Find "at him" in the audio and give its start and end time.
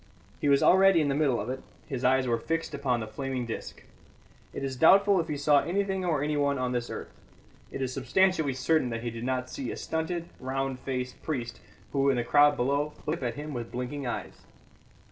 13.29-13.53